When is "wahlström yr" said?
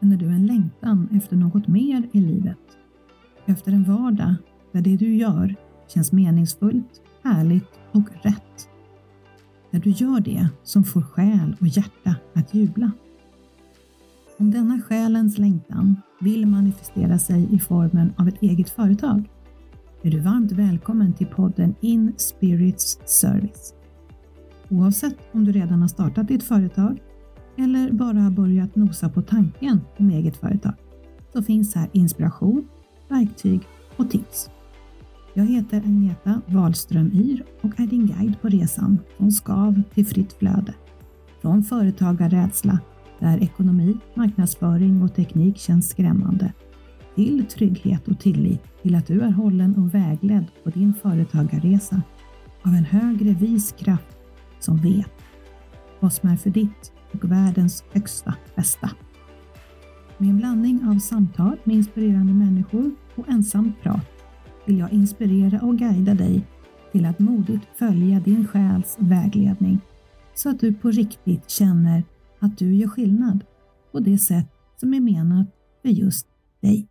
36.46-37.44